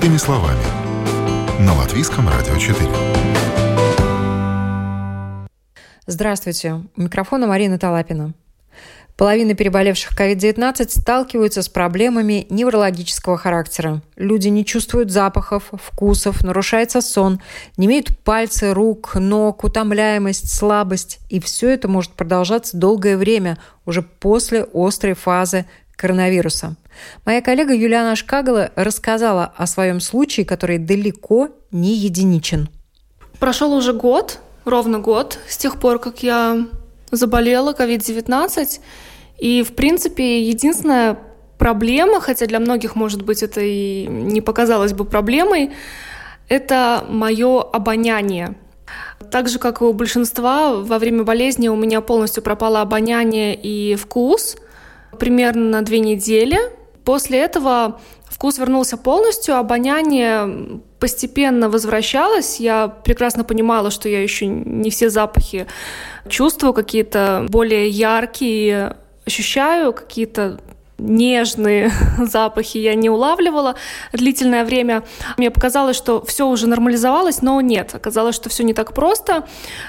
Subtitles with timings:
[0.00, 0.62] Простыми словами.
[1.60, 2.88] На Латвийском радио 4.
[6.06, 6.80] Здравствуйте.
[6.96, 8.32] У микрофона Марина Талапина.
[9.18, 14.00] Половина переболевших COVID-19 сталкиваются с проблемами неврологического характера.
[14.16, 17.42] Люди не чувствуют запахов, вкусов, нарушается сон,
[17.76, 21.18] не имеют пальцы, рук, ног, утомляемость, слабость.
[21.28, 25.66] И все это может продолжаться долгое время, уже после острой фазы
[26.00, 26.76] коронавируса.
[27.26, 32.70] Моя коллега Юлиана Шкагала рассказала о своем случае, который далеко не единичен.
[33.38, 36.66] Прошел уже год, ровно год, с тех пор, как я
[37.10, 38.80] заболела COVID-19.
[39.38, 41.18] И, в принципе, единственная
[41.58, 45.72] проблема, хотя для многих, может быть, это и не показалось бы проблемой,
[46.48, 48.54] это мое обоняние.
[49.30, 53.96] Так же, как и у большинства, во время болезни у меня полностью пропало обоняние и
[53.96, 54.56] вкус
[55.18, 56.58] примерно на две недели.
[57.04, 62.60] После этого вкус вернулся полностью, обоняние постепенно возвращалось.
[62.60, 65.66] Я прекрасно понимала, что я еще не все запахи
[66.28, 70.60] чувствую, какие-то более яркие, ощущаю какие-то
[71.00, 73.74] нежные запахи я не улавливала
[74.12, 75.02] длительное время.
[75.36, 77.94] Мне показалось, что все уже нормализовалось, но нет.
[77.94, 79.46] Оказалось, что все не так просто.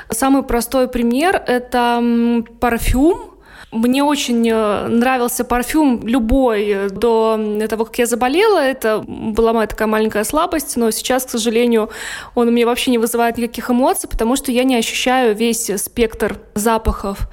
[0.10, 3.31] Самый простой пример— это парфюм,
[3.72, 8.60] мне очень э, нравился парфюм любой до того, как я заболела.
[8.60, 11.90] Это была моя такая маленькая слабость, но сейчас, к сожалению,
[12.36, 16.38] он у меня вообще не вызывает никаких эмоций, потому что я не ощущаю весь спектр
[16.54, 17.30] запахов.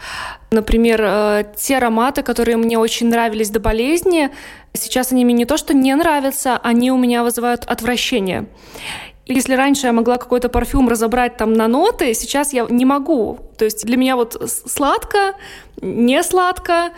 [0.52, 4.30] Например, э, те ароматы, которые мне очень нравились до болезни,
[4.72, 8.46] сейчас они мне не то что не нравятся, они у меня вызывают отвращение.
[9.28, 13.38] Если раньше я могла какой-то парфюм разобрать там на ноты, сейчас я не могу.
[13.58, 15.34] То есть для меня вот сладко,
[15.82, 16.92] не сладко,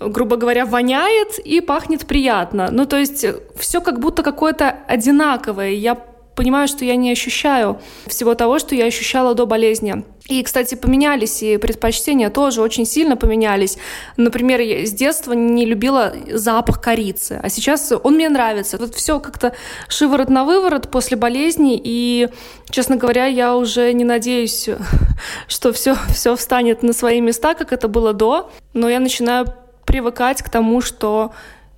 [0.00, 2.68] грубо говоря, воняет и пахнет приятно.
[2.70, 5.70] Ну, то есть все как будто какое-то одинаковое.
[5.70, 5.98] Я
[6.34, 10.04] понимаю, что я не ощущаю всего того, что я ощущала до болезни.
[10.28, 13.76] И, кстати, поменялись, и предпочтения тоже очень сильно поменялись.
[14.16, 18.78] Например, я с детства не любила запах корицы, а сейчас он мне нравится.
[18.78, 19.54] Тут все как-то
[19.88, 22.28] шиворот на выворот после болезни, и,
[22.70, 24.70] честно говоря, я уже не надеюсь,
[25.48, 29.46] что все, все встанет на свои места, как это было до, но я начинаю
[29.84, 31.32] привыкать к тому, что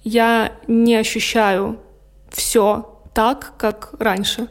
[0.04, 1.80] я не ощущаю
[2.30, 4.46] все так, как раньше.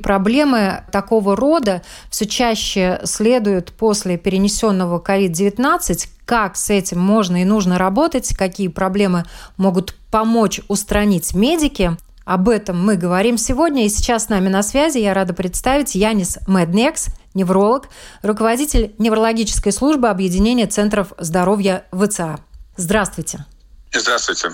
[0.00, 6.08] Проблемы такого рода все чаще следуют после перенесенного COVID-19.
[6.24, 9.24] Как с этим можно и нужно работать, какие проблемы
[9.56, 11.96] могут помочь устранить медики.
[12.24, 13.86] Об этом мы говорим сегодня.
[13.86, 17.88] И сейчас с нами на связи я рада представить Янис Меднекс, невролог,
[18.22, 22.38] руководитель неврологической службы Объединения центров здоровья ВЦА.
[22.76, 23.44] Здравствуйте.
[23.92, 24.50] Здравствуйте.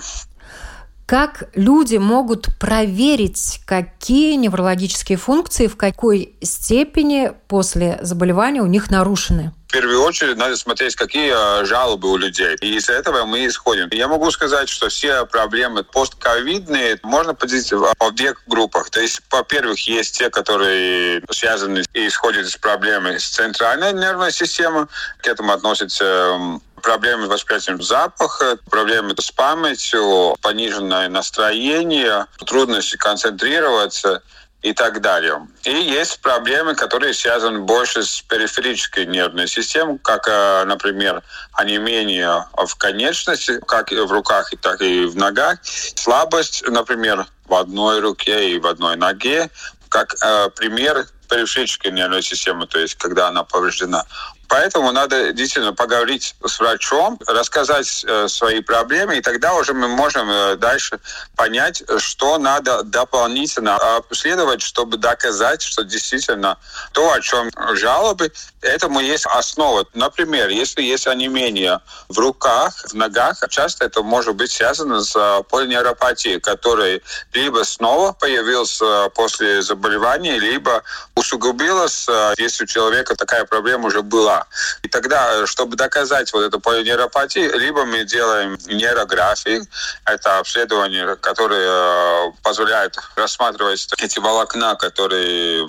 [1.05, 9.53] Как люди могут проверить, какие неврологические функции в какой степени после заболевания у них нарушены?
[9.67, 12.55] В первую очередь надо смотреть, какие а, жалобы у людей.
[12.61, 13.89] И из этого мы исходим.
[13.91, 18.91] Я могу сказать, что все проблемы постковидные можно поделить в две группах.
[18.91, 24.85] То есть, во-первых, есть те, которые связаны и исходят из проблемы с центральной нервной системой.
[25.17, 34.21] К этому относятся проблемы с восприятием запаха, проблемы с памятью, пониженное настроение, трудности концентрироваться
[34.61, 35.47] и так далее.
[35.63, 41.23] И есть проблемы, которые связаны больше с периферической нервной системой, как, э, например,
[41.53, 47.99] онемение в конечности, как и в руках, так и в ногах, слабость, например, в одной
[47.99, 49.49] руке и в одной ноге,
[49.89, 54.05] как э, пример периферической нервной системы, то есть когда она повреждена.
[54.47, 60.29] Поэтому надо действительно поговорить с врачом, рассказать э, свои проблемы, и тогда уже мы можем
[60.29, 60.99] э, дальше
[61.35, 66.57] понять, что надо дополнительно обследовать, чтобы доказать, что действительно
[66.91, 69.85] то, о чем жалобы, этому есть основа.
[69.93, 75.43] Например, если есть онемение в руках, в ногах, часто это может быть связано с э,
[75.49, 77.01] полинeuропатией, которая
[77.33, 78.79] либо снова появилась
[79.15, 80.83] после заболевания, либо
[81.15, 82.07] усугубилась,
[82.37, 84.32] если у человека такая проблема уже была.
[84.81, 89.61] И тогда, чтобы доказать вот эту полинейропатию, либо мы делаем нейрографии,
[90.05, 95.67] это обследование, которое э, позволяет рассматривать эти волокна, которые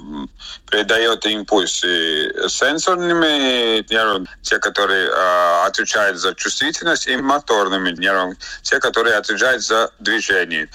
[0.70, 9.16] передают импульсы сенсорными нервами, те, которые э, отвечают за чувствительность, и моторными нервами, те, которые
[9.16, 10.68] отвечают за движение.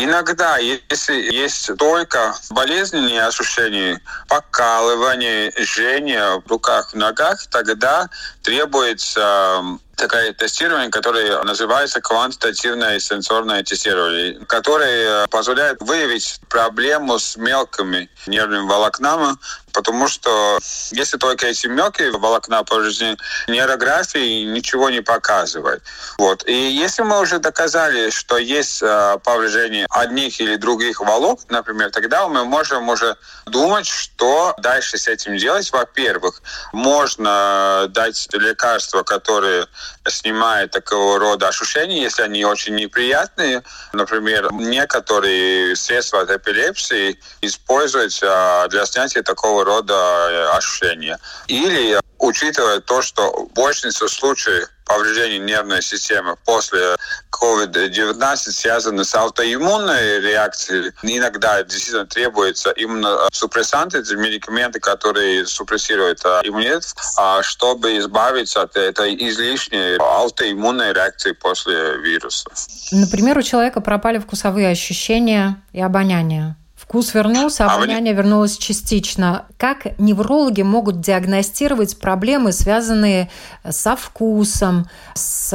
[0.00, 8.08] Иногда, если есть только болезненные ощущения, покалывание, жжение в руках, в ногах, тогда
[8.44, 9.60] требуется
[9.98, 19.36] такое тестирование, которое называется квантитативное сенсорное тестирование, которое позволяет выявить проблему с мелкими нервными волокнами,
[19.72, 20.58] потому что
[20.92, 23.16] если только эти мелкие волокна повреждены,
[23.48, 25.82] нейрографии ничего не показывает.
[26.18, 26.46] Вот.
[26.48, 32.26] И если мы уже доказали, что есть э, повреждение одних или других волокон, например, тогда
[32.28, 33.16] мы можем уже
[33.46, 35.70] думать, что дальше с этим делать.
[35.72, 36.42] Во-первых,
[36.72, 39.66] можно дать лекарства, которые
[40.06, 43.62] снимают такого рода ощущения, если они очень неприятные.
[43.92, 51.18] Например, некоторые средства от эпилепсии используются для снятия такого рода э, ощущения.
[51.46, 56.96] Или учитывая то, что большинство случаев повреждения нервной системы после
[57.30, 60.92] COVID-19 связаны с аутоиммунной реакцией.
[61.02, 66.82] Иногда действительно требуется именно супрессанты, медикаменты, которые супрессируют а, иммунитет,
[67.16, 72.48] а, чтобы избавиться от этой излишней аутоиммунной реакции после вируса.
[72.90, 76.56] Например, у человека пропали вкусовые ощущения и обоняние.
[76.88, 79.44] Вкус вернулся, а обоняние вернулось частично.
[79.58, 83.28] Как неврологи могут диагностировать проблемы, связанные
[83.68, 85.52] со вкусом, с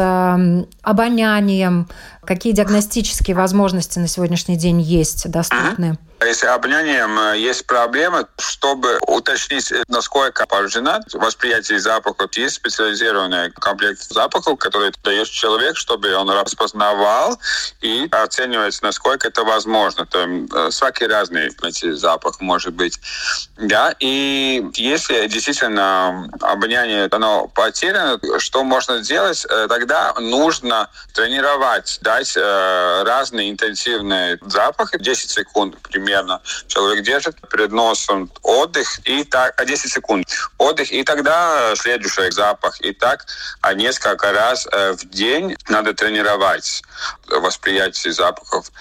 [0.84, 1.90] обонянием?
[2.26, 5.98] Какие диагностические возможности на сегодняшний день есть, доступны?
[6.26, 14.02] Если обонянием э, есть проблемы, чтобы уточнить, э, насколько повреждена восприятие запахов, есть специализированный комплект
[14.10, 17.40] запахов, который дает человек, чтобы он распознавал
[17.82, 20.06] и оценивать, насколько это возможно.
[20.06, 23.00] Там э, всякие разные эти запах может быть.
[23.58, 29.46] Да, и если действительно обоняние оно потеряно, что можно сделать?
[29.70, 32.38] Тогда нужно тренировать, дать
[33.06, 39.90] разные интенсивные запахи, 10 секунд примерно человек держит перед носом отдых и так 10 а,
[39.90, 40.28] секунд
[40.58, 42.80] отдых и тогда следующий запах.
[42.82, 43.26] И так
[43.62, 46.84] а несколько раз э, в день надо тренировать
[47.28, 48.72] восприятие запахов.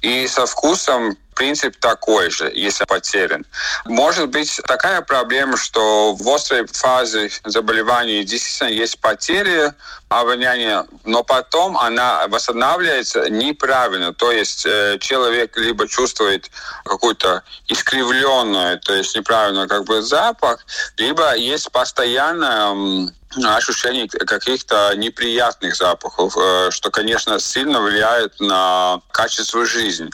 [0.00, 3.46] И со вкусом принцип такой же, если потерян.
[3.86, 9.72] Может быть такая проблема, что в острой фазе заболевания действительно есть потери
[10.10, 14.12] обоняния, но потом она восстанавливается неправильно.
[14.12, 16.50] То есть э, человек либо чувствует
[16.84, 20.66] какую-то искривленную, то есть неправильно как бы запах,
[20.98, 30.10] либо есть постоянно ощущение каких-то неприятных запахов, э, что, конечно, сильно влияет на качество жизни.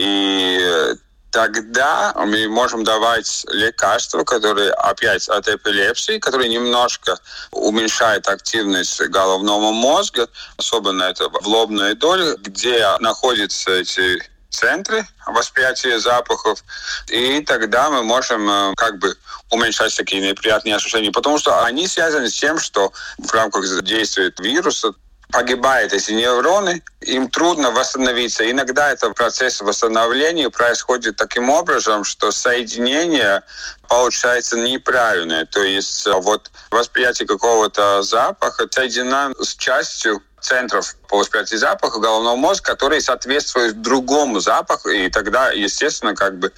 [0.00, 0.94] И
[1.30, 7.18] тогда мы можем давать лекарства, которые опять от эпилепсии, которые немножко
[7.50, 10.26] уменьшают активность головного мозга,
[10.56, 16.64] особенно это в лобной доле, где находятся эти центры восприятия запахов,
[17.08, 19.14] и тогда мы можем э, как бы
[19.50, 24.94] уменьшать такие неприятные ощущения, потому что они связаны с тем, что в рамках действия вируса
[25.30, 28.50] погибают эти невроны, им трудно восстановиться.
[28.50, 33.42] Иногда этот процесс восстановления происходит таким образом, что соединение
[33.88, 35.46] получается неправильное.
[35.46, 42.36] То есть э, вот восприятие какого-то запаха соединено с частью центров по восприятию запаха головного
[42.36, 46.52] мозга, которые соответствуют другому запаху, и тогда, естественно, как бы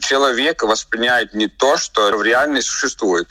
[0.00, 3.28] человек воспринимает не то, что в реальности существует.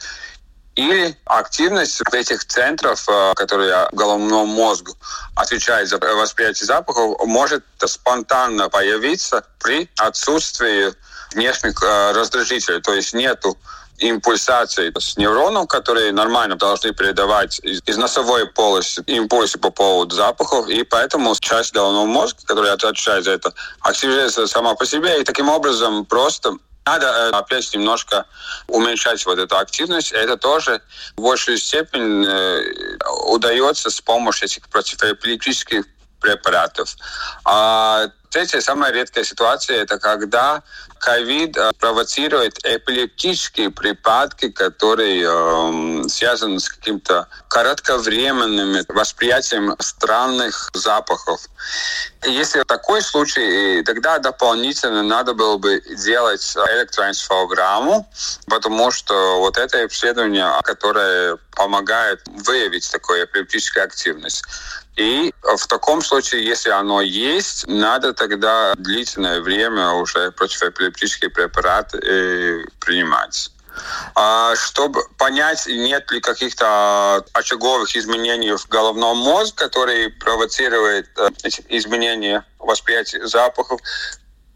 [0.75, 4.95] Или активность этих центров, э, которые головному мозгу
[5.35, 10.93] отвечают за восприятие запахов, может спонтанно появиться при отсутствии
[11.33, 12.81] внешних э, раздражителей.
[12.81, 13.55] То есть нету
[13.99, 20.67] импульсации с нейронов, которые нормально должны передавать из, из носовой полости импульсы по поводу запахов,
[20.67, 25.49] и поэтому часть головного мозга, которая отвечает за это, активизируется сама по себе, и таким
[25.49, 28.25] образом просто надо э, опять немножко
[28.67, 30.11] уменьшать вот эту активность.
[30.11, 30.81] Это тоже
[31.15, 32.97] в большей степени э,
[33.27, 35.85] удается с помощью этих противоэпилептических
[36.23, 36.95] препаратов.
[37.43, 40.63] А третья, самая редкая ситуация, это когда
[40.99, 51.41] ковид э, провоцирует эпилептические припадки, которые э, связаны с каким-то кратковременным восприятием странных запахов.
[52.25, 58.09] Если такой случай, тогда дополнительно надо было бы делать электроэнцефалограмму,
[58.47, 64.43] потому что вот это исследование, которое помогает выявить такую эпилептическую активность.
[64.95, 72.65] И в таком случае, если оно есть, надо тогда длительное время уже противоэпилептические препараты э,
[72.79, 73.49] принимать.
[74.13, 81.29] А, чтобы понять, нет ли каких-то очаговых изменений в головном мозге, которые провоцируют э,
[81.69, 83.81] изменения восприятия запахов,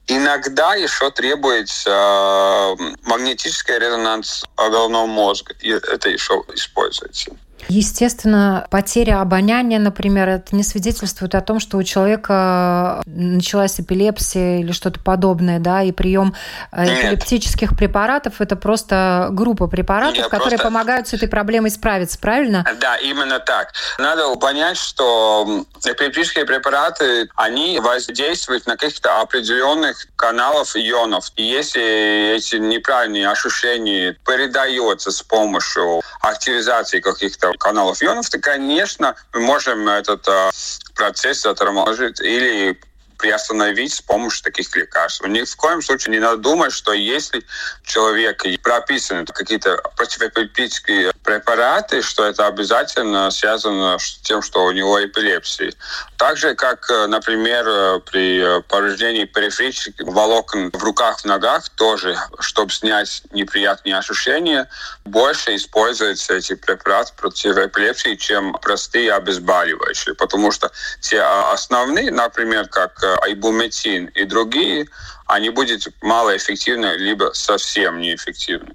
[0.10, 7.32] Иногда еще требуется э, магнетический резонанс головного мозга, и это еще используется.
[7.70, 14.72] Естественно, потеря обоняния, например, это не свидетельствует о том, что у человека началась эпилепсия или
[14.72, 16.34] что-то подобное, да, и прием
[16.72, 17.06] э, Нет.
[17.06, 20.68] эпилептических препаратов– это просто группа препаратов, Нет, которые просто...
[20.68, 22.66] помогают с этой проблемой справиться, правильно?
[22.80, 23.74] Да, именно так.
[23.98, 31.32] Надо понять, что эпилептические препараты, они воздействуют на каких-то определенных каналов ионов.
[31.36, 39.42] И если эти неправильные ощущения передаются с помощью активизации каких-то каналов ионов, то, конечно, мы
[39.42, 40.50] можем этот э,
[40.96, 42.80] процесс затормозить или
[43.18, 45.26] приостановить с помощью таких лекарств.
[45.26, 47.44] Ни в коем случае не надо думать, что если
[47.84, 55.74] человек прописаны какие-то противоэпилептические препараты, что это обязательно связано с тем, что у него эпилепсия.
[56.18, 61.70] Так же, как, э, например, э, при э, повреждении периферических волокон в руках, в ногах,
[61.70, 64.70] тоже, чтобы снять неприятные ощущения,
[65.06, 70.16] больше используются эти препараты против эпилепсии, чем простые обезболивающие.
[70.16, 70.72] Потому что
[71.02, 74.88] те а, основные, например, как айбуметин и другие,
[75.28, 78.74] они будут малоэффективны, либо совсем неэффективны.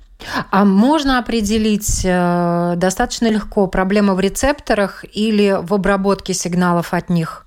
[0.51, 7.47] А можно определить э, достаточно легко проблема в рецепторах или в обработке сигналов от них?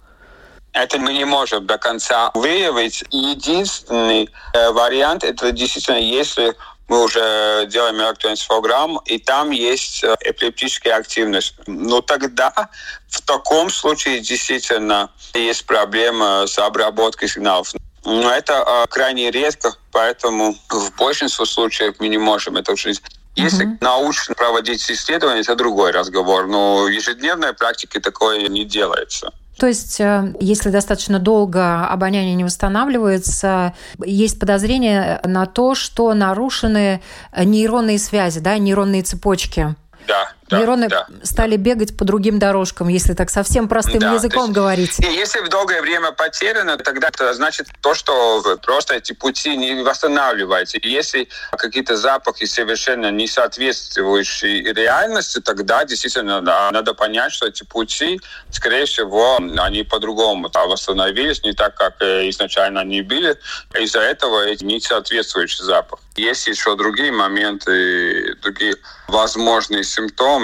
[0.73, 3.05] Это мы не можем до конца выявить.
[3.09, 6.53] Единственный э, вариант это действительно, если
[6.87, 11.55] мы уже делаем электроэнцефалограмму, и там есть э, эпилептическая активность.
[11.65, 12.69] Но тогда
[13.09, 17.73] в таком случае действительно есть проблема с обработкой сигналов.
[18.03, 23.01] Но это э, крайне редко, поэтому в большинстве случаев мы не можем это учить.
[23.35, 23.77] Если mm-hmm.
[23.81, 29.33] научно проводить исследования, это другой разговор, но ежедневной практике такое не делается.
[29.57, 37.01] То есть, э, если достаточно долго обоняние не восстанавливается, есть подозрение на то, что нарушены
[37.37, 39.75] нейронные связи, да, нейронные цепочки.
[40.07, 41.63] Да, да, Нейроны да, стали да.
[41.63, 44.99] бегать по другим дорожкам, если так совсем простым да, языком есть, говорить.
[44.99, 49.81] И если в долгое время потеряно, тогда это значит то, что просто эти пути не
[49.81, 50.77] восстанавливаются.
[50.77, 57.63] И если какие-то запахи совершенно не соответствующие реальности, тогда действительно да, надо понять, что эти
[57.63, 58.21] пути,
[58.51, 63.35] скорее всего, они по-другому да, восстановились, не так, как э, изначально они были.
[63.79, 65.99] Из-за этого эти не соответствующий запах.
[66.15, 68.75] Есть еще другие моменты, другие
[69.07, 70.34] возможные симптомы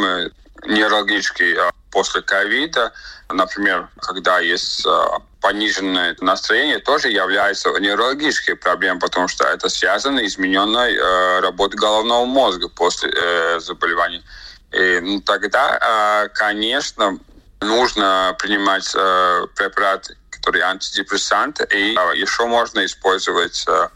[0.65, 2.93] нейрологические а, после ковида.
[3.29, 10.33] Например, когда есть а, пониженное настроение, тоже является нейрологической проблемой, потому что это связано с
[10.33, 14.21] измененной э, работой головного мозга после э, заболевания.
[14.71, 17.17] И, ну, тогда, конечно,
[17.59, 21.67] нужно принимать э, препараты которые антидепрессанты.
[21.71, 23.91] И а, еще можно использовать а,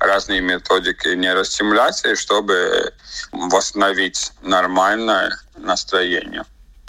[0.00, 2.92] разные методики нейростимуляции, чтобы
[3.30, 6.44] восстановить нормальное настроение.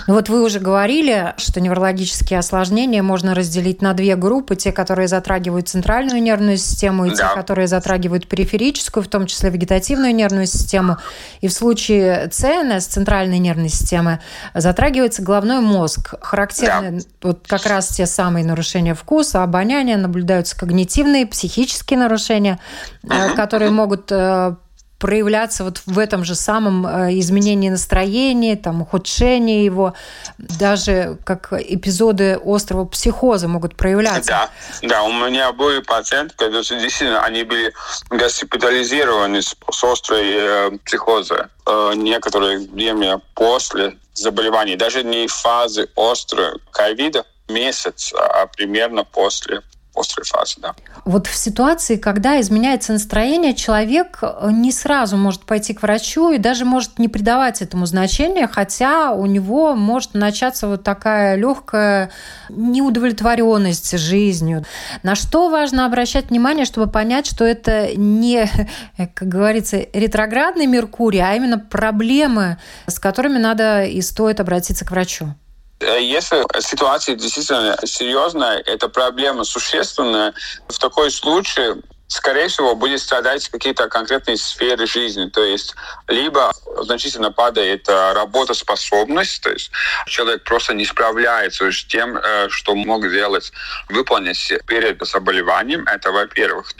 [0.07, 4.55] Ну вот вы уже говорили, что неврологические осложнения можно разделить на две группы.
[4.55, 7.15] Те, которые затрагивают центральную нервную систему, и да.
[7.15, 10.97] те, которые затрагивают периферическую, в том числе вегетативную нервную систему.
[11.39, 14.19] И в случае ЦНС, центральной нервной системы,
[14.53, 16.15] затрагивается головной мозг.
[16.21, 17.05] Характерны да.
[17.21, 22.59] вот как раз те самые нарушения вкуса, обоняния, наблюдаются когнитивные, психические нарушения,
[23.03, 23.35] угу.
[23.35, 24.55] которые могут э,
[25.03, 29.95] проявляться вот в этом же самом э, изменении настроения, там, ухудшении его,
[30.37, 34.31] даже как эпизоды острого психоза могут проявляться.
[34.31, 34.49] Да,
[34.81, 37.73] да, у меня были пациенты, когда действительно они были
[38.11, 46.61] госпитализированы с, с острой э, психозой э, некоторое время после заболевания, даже не фазы острой
[46.71, 49.63] ковида, месяц, а примерно после
[49.95, 50.73] острой фазы, да.
[51.05, 56.37] Вот в ситуации, когда изменяется настроение, человек э, не сразу может пойти к врачу и
[56.37, 62.09] даже может не придавать этому значения, хотя у него может начаться вот такая легкая
[62.49, 64.65] неудовлетворенность жизнью.
[65.03, 68.49] На что важно обращать внимание, чтобы понять, что это не,
[69.15, 72.57] как говорится, ретроградный Меркурий, а именно проблемы,
[72.87, 75.35] с которыми надо и стоит обратиться к врачу.
[75.83, 80.33] Э, если ситуация действительно серьезная, эта проблема существенная,
[80.67, 85.29] в такой случае скорее всего, будет страдать какие-то конкретные сферы жизни.
[85.29, 85.73] То есть
[86.07, 89.71] либо значительно падает э, работоспособность, то есть
[90.05, 93.51] человек просто не справляется с тем, э, что мог делать,
[93.89, 95.87] выполнить перед заболеванием.
[95.87, 96.73] Это, во-первых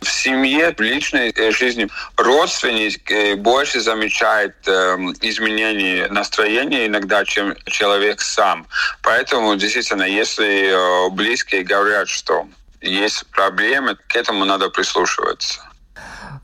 [0.00, 7.54] в семье, в личной э, жизни родственник э, больше замечает эм, изменения настроения иногда, чем
[7.66, 8.66] человек сам.
[9.02, 12.46] Поэтому действительно, если э, близкие говорят, что
[12.80, 15.60] есть проблемы, к этому надо прислушиваться.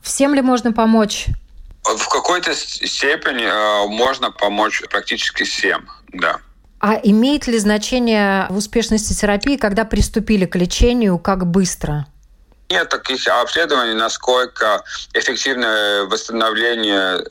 [0.03, 1.25] Всем ли можно помочь
[1.83, 6.37] В какой-то степени э, можно помочь практически всем, да.
[6.79, 12.05] А имеет ли значение в успешности терапии, когда приступили к лечению, как быстро?
[12.69, 14.83] Нет таких обследований, насколько
[15.13, 17.23] эффективное восстановление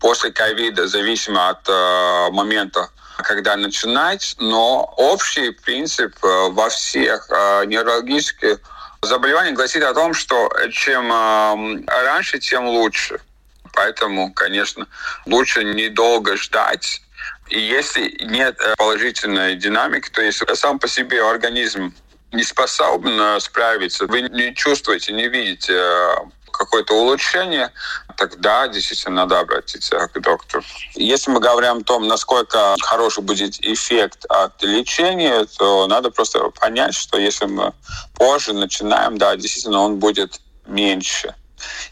[0.00, 7.64] после ковида зависимо от э, момента, когда начинать, но общий принцип э, во всех э,
[7.66, 8.58] неврологических
[9.02, 13.20] заболеваниях гласит о том, что чем э, раньше, тем лучше.
[13.74, 14.88] Поэтому, конечно,
[15.26, 17.00] лучше недолго ждать,
[17.48, 21.94] и если нет э, положительной динамики, то есть сам по себе организм
[22.32, 26.14] не способен э, справиться, вы не чувствуете, не видите э,
[26.50, 27.72] какое-то улучшение,
[28.16, 30.62] тогда действительно надо обратиться к доктору.
[30.94, 36.94] Если мы говорим о том, насколько хороший будет эффект от лечения, то надо просто понять,
[36.94, 37.72] что если мы
[38.14, 41.34] позже начинаем, да, действительно он будет меньше.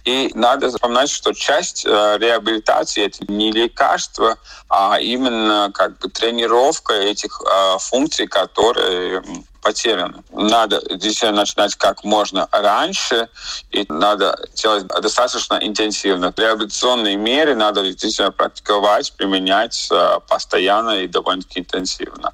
[0.04, 4.36] И надо запоминать, что часть э, реабилитации это не лекарство,
[4.68, 9.22] а именно как бы тренировка этих э, функций, которые
[9.60, 10.22] потеряны.
[10.32, 13.28] Надо действительно начинать как можно раньше,
[13.70, 16.32] и надо делать достаточно интенсивно.
[16.36, 22.32] Реабилитационные меры надо действительно практиковать, применять э, постоянно и довольно-таки интенсивно.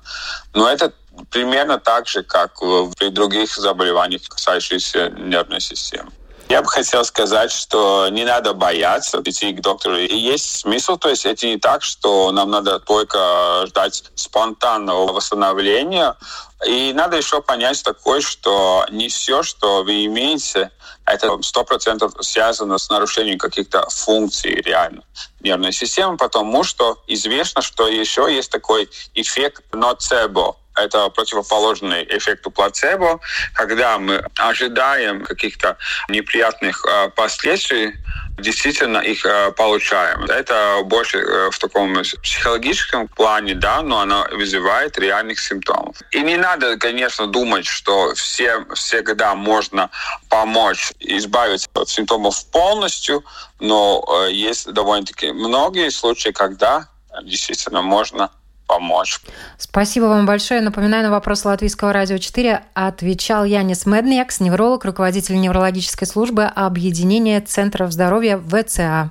[0.55, 0.93] Но это
[1.31, 2.61] примерно так же, как
[2.99, 6.11] при других заболеваниях, касающихся нервной системы.
[6.49, 9.97] Я бы хотел сказать, что не надо бояться идти к доктору.
[9.97, 16.17] И есть смысл, то есть это не так, что нам надо только ждать спонтанного восстановления.
[16.65, 20.71] И надо еще понять такое, что не все, что вы имеете,
[21.05, 25.03] это сто процентов связано с нарушением каких-то функций реально
[25.41, 33.21] нервной системы, потому что известно, что еще есть такой эффект ноцебо, это противоположный эффекту плацебо,
[33.55, 35.77] когда мы ожидаем каких-то
[36.09, 37.95] неприятных э, последствий,
[38.39, 40.25] действительно их э, получаем.
[40.25, 45.97] Это больше э, в таком психологическом плане, да, но оно вызывает реальных симптомов.
[46.11, 49.91] И не надо, конечно, думать, что всем всегда можно
[50.29, 53.25] помочь избавиться от симптомов полностью,
[53.59, 56.89] но есть довольно-таки многие случаи, когда
[57.23, 58.31] действительно можно
[58.67, 59.21] помочь.
[59.59, 60.61] Спасибо вам большое.
[60.61, 67.93] Напоминаю, на вопрос Латвийского радио 4 отвечал Янис Медниакс, невролог, руководитель неврологической службы Объединения Центров
[67.93, 69.11] здоровья ВЦА.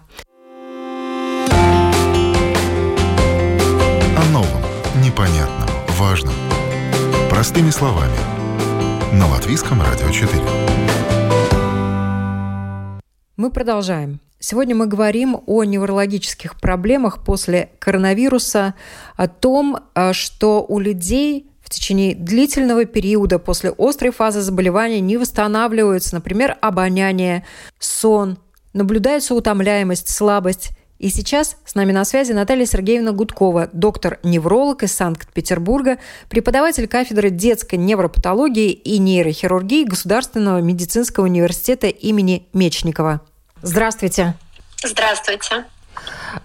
[4.17, 4.61] О новом,
[5.03, 6.33] непонятном, важном.
[7.29, 8.17] Простыми словами.
[9.13, 10.41] На Латвийском радио 4.
[13.37, 14.19] Мы продолжаем.
[14.47, 18.75] Сегодня мы говорим о неврологических проблемах после коронавируса,
[19.15, 25.17] о том, а, что у людей в течение длительного периода после острой фазы заболевания не
[25.17, 27.43] восстанавливаются, например, обоняние,
[27.79, 28.38] сон,
[28.73, 30.77] наблюдается утомляемость, слабость.
[30.99, 35.97] И сейчас с нами на связи Наталья Сергеевна Гудкова, доктор-невролог из Санкт-Петербурга,
[36.29, 43.21] преподаватель кафедры детской невропатологии и нейрохирургии Государственного медицинского университета имени Мечникова.
[43.65, 44.36] Здравствуйте.
[44.84, 45.65] Здравствуйте.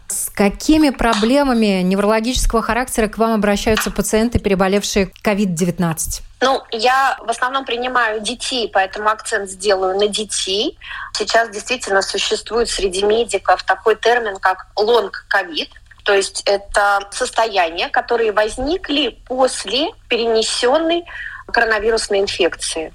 [0.08, 6.22] С какими проблемами неврологического характера к вам обращаются пациенты, переболевшие COVID-19?
[6.40, 10.78] Ну, я в основном принимаю детей, поэтому акцент сделаю на детей.
[11.12, 15.68] Сейчас действительно существует среди медиков такой термин, как лонг-ковид.
[16.04, 21.04] То есть это состояния, которые возникли после перенесенной
[21.52, 22.94] коронавирусной инфекции.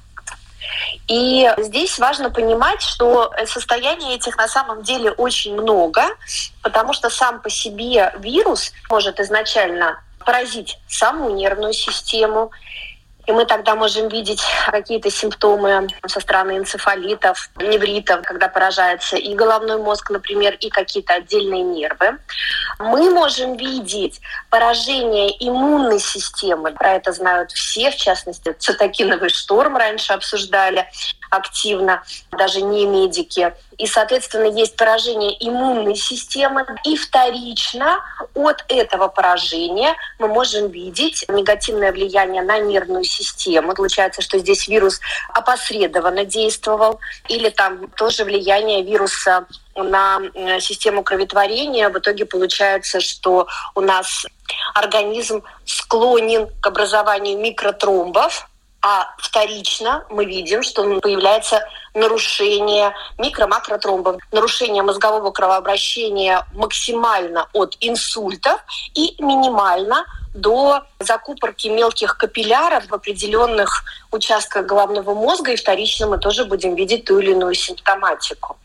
[1.08, 6.04] И здесь важно понимать, что состояний этих на самом деле очень много,
[6.62, 12.52] потому что сам по себе вирус может изначально поразить самую нервную систему,
[13.26, 19.78] и мы тогда можем видеть какие-то симптомы со стороны энцефалитов, невритов, когда поражается и головной
[19.78, 22.18] мозг, например, и какие-то отдельные нервы.
[22.80, 26.72] Мы можем видеть поражение иммунной системы.
[26.72, 30.88] Про это знают все, в частности, цитокиновый шторм раньше обсуждали
[31.30, 33.54] активно, даже не медики.
[33.78, 36.66] И, соответственно, есть поражение иммунной системы.
[36.86, 38.00] И вторично
[38.34, 43.74] от этого поражения мы можем видеть негативное влияние на нервную систему.
[43.74, 45.00] Получается, что здесь вирус
[45.34, 47.00] опосредованно действовал.
[47.28, 51.90] Или там тоже влияние вируса на э, систему кроветворения.
[51.90, 54.26] В итоге получается, что у нас
[54.74, 58.50] организм склонен к образованию микротромбов,
[58.88, 68.62] а вторично мы видим, что появляется нарушение микро-макротромбов, нарушение мозгового кровообращения максимально от инсультов
[68.94, 76.46] и минимально до закупорки мелких капилляров в определенных участках головного мозга, и вторично мы тоже
[76.46, 78.56] будем видеть ту или иную симптоматику.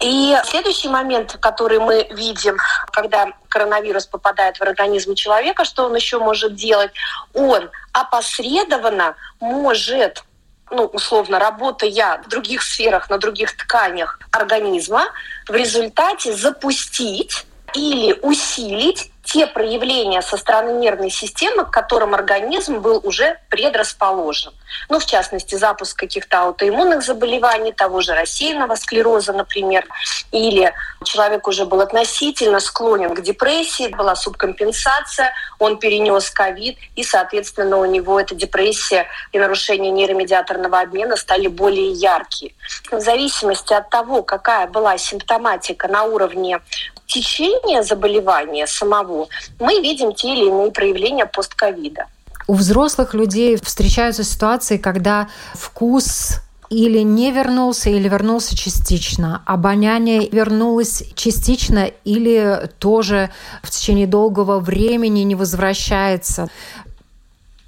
[0.00, 2.56] И следующий момент, который мы видим,
[2.90, 6.90] когда коронавирус попадает в организм человека, что он еще может делать?
[7.34, 10.24] Он опосредованно может
[10.70, 15.06] ну, условно, работая в других сферах, на других тканях организма,
[15.48, 23.00] в результате запустить или усилить те проявления со стороны нервной системы, к которым организм был
[23.02, 24.52] уже предрасположен.
[24.88, 29.86] Ну, в частности, запуск каких-то аутоиммунных заболеваний, того же рассеянного склероза, например,
[30.32, 30.72] или
[31.04, 37.84] человек уже был относительно склонен к депрессии, была субкомпенсация, он перенес ковид, и, соответственно, у
[37.84, 42.52] него эта депрессия и нарушение нейромедиаторного обмена стали более яркие.
[42.90, 46.60] В зависимости от того, какая была симптоматика на уровне
[47.06, 49.28] течение заболевания самого,
[49.58, 52.06] мы видим те или иные проявления постковида.
[52.46, 59.42] У взрослых людей встречаются ситуации, когда вкус или не вернулся, или вернулся частично.
[59.44, 63.30] Обоняние вернулось частично или тоже
[63.62, 66.48] в течение долгого времени не возвращается.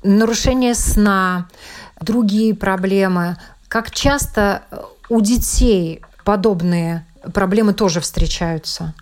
[0.04, 1.48] Нарушение сна,
[2.00, 3.36] другие проблемы.
[3.68, 4.62] Как часто
[5.08, 7.04] у детей подобные
[7.34, 8.94] проблемы тоже встречаются?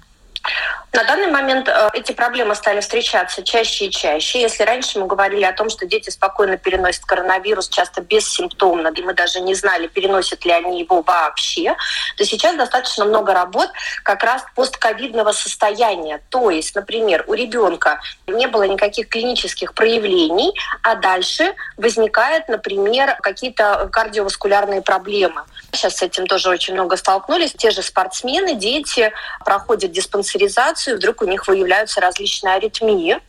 [0.93, 4.41] На данный момент э, эти проблемы стали встречаться чаще и чаще.
[4.41, 9.15] Если раньше мы говорили о том, что дети спокойно переносят коронавирус, часто бессимптомно, и мы
[9.15, 11.77] даже не знали, переносят ли они его вообще,
[12.17, 13.69] то сейчас достаточно много работ
[14.03, 16.21] как раз постковидного состояния.
[16.29, 23.89] То есть, например, у ребенка не было никаких клинических проявлений, а дальше возникают, например, какие-то
[23.93, 25.45] кардиоваскулярные проблемы.
[25.73, 27.53] Сейчас с этим тоже очень много столкнулись.
[27.53, 29.13] Те же спортсмены, дети
[29.45, 33.21] проходят диспансеризацию, вдруг у них выявляются различные аритмии.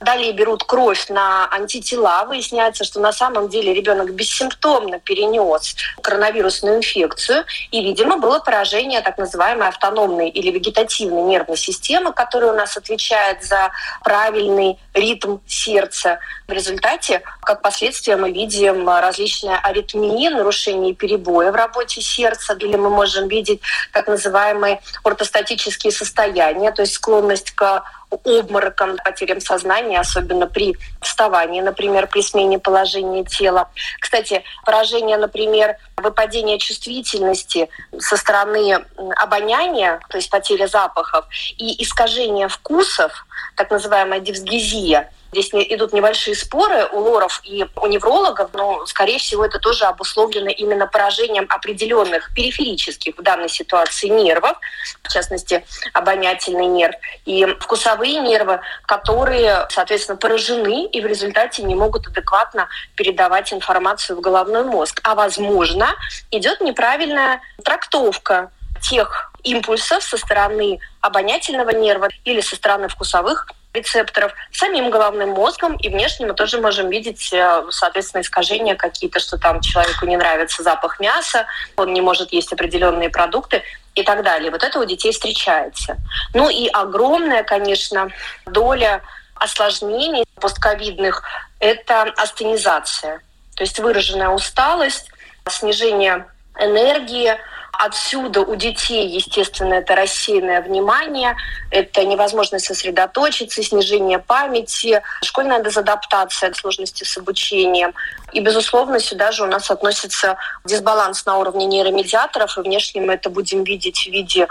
[0.00, 2.24] Далее берут кровь на антитела.
[2.26, 7.44] Выясняется, что на самом деле ребенок бессимптомно перенес коронавирусную инфекцию.
[7.72, 13.42] И, видимо, было поражение так называемой автономной или вегетативной нервной системы, которая у нас отвечает
[13.42, 13.70] за
[14.04, 16.20] правильный ритм сердца.
[16.46, 22.76] В результате, как последствие, мы видим различные аритмии, нарушения и перебои в работе сердца, или
[22.76, 23.60] мы можем видеть
[23.92, 32.06] так называемые ортостатические состояния, то есть склонность к обморокам, потерям сознания, особенно при вставании, например,
[32.06, 33.68] при смене положения тела.
[34.00, 37.68] Кстати, поражение, например, выпадение чувствительности
[37.98, 38.84] со стороны
[39.16, 46.88] обоняния, то есть потеря запахов, и искажение вкусов, так называемая дифсгезия, Здесь идут небольшие споры
[46.90, 53.16] у лоров и у неврологов, но, скорее всего, это тоже обусловлено именно поражением определенных периферических
[53.16, 54.56] в данной ситуации нервов,
[55.02, 62.06] в частности, обонятельный нерв, и вкусовые нервы, которые, соответственно, поражены и в результате не могут
[62.06, 65.00] адекватно передавать информацию в головной мозг.
[65.04, 65.94] А, возможно,
[66.30, 74.90] идет неправильная трактовка тех импульсов со стороны обонятельного нерва или со стороны вкусовых рецепторов самим
[74.90, 80.06] головным мозгом, и внешне мы тоже можем видеть, э, соответственно, искажения какие-то, что там человеку
[80.06, 83.62] не нравится запах мяса, он не может есть определенные продукты
[83.94, 84.50] и так далее.
[84.50, 85.96] Вот это у детей встречается.
[86.34, 88.10] Ну и огромная, конечно,
[88.46, 89.02] доля
[89.34, 91.22] осложнений постковидных–
[91.60, 93.20] это астенизация,
[93.54, 95.10] то есть выраженная усталость,
[95.48, 96.26] снижение
[96.58, 97.38] энергии,
[97.78, 101.36] Отсюда у детей, естественно, это рассеянное внимание,
[101.70, 107.94] это невозможность сосредоточиться, снижение памяти, школьная дезадаптация, сложности с обучением.
[108.32, 113.30] И, безусловно, сюда же у нас относится дисбаланс на уровне нейромедиаторов, и внешне мы это
[113.30, 114.48] будем видеть в виде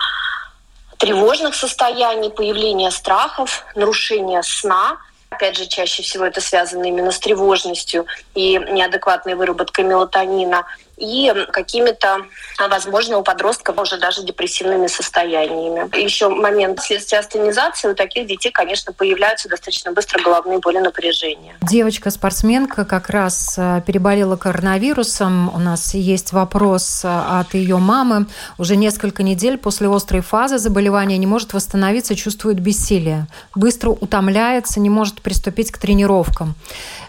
[0.97, 4.99] тревожных состояний, появления страхов, нарушения сна.
[5.31, 10.65] Опять же, чаще всего это связано именно с тревожностью и неадекватной выработкой мелатонина–
[10.97, 12.25] и какими-то,
[12.69, 15.95] возможно, у подростка уже даже депрессивными состояниями.
[15.97, 21.55] Еще момент следствия астенизации у таких детей, конечно, появляются достаточно быстро головные боли напряжения.
[21.62, 25.53] Девочка-спортсменка как раз э, переболела коронавирусом.
[25.53, 28.25] У нас есть вопрос э, от ее мамы.
[28.57, 33.27] Уже несколько недель после острой фазы заболевания не может восстановиться, чувствует бессилие.
[33.53, 36.55] Быстро утомляется, не может приступить к тренировкам.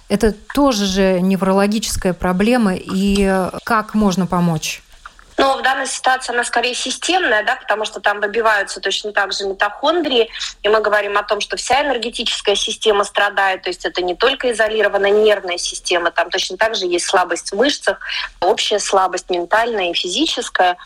[0.09, 4.83] Это тоже же неврологическая проблема, и как можно помочь?
[5.39, 9.45] Но в данной ситуации она скорее системная, да, потому что там выбиваются точно так же
[9.45, 10.29] митохондрии,
[10.65, 14.51] и мы говорим о том, что вся энергетическая система страдает, то есть это не только
[14.51, 18.01] изолированная нервная система, там точно так же есть слабость в мышцах,
[18.41, 20.77] общая слабость ментальная и физическая.